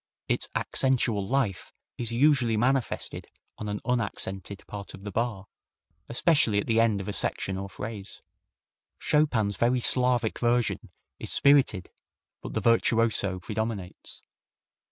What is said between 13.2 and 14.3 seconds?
predominates.